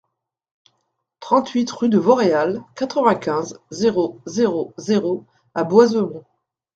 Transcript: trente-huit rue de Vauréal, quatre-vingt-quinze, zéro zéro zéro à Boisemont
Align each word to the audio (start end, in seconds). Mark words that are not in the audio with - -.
trente-huit 1.19 1.69
rue 1.69 1.89
de 1.89 1.99
Vauréal, 1.99 2.63
quatre-vingt-quinze, 2.75 3.61
zéro 3.69 4.19
zéro 4.25 4.73
zéro 4.75 5.27
à 5.53 5.63
Boisemont 5.63 6.23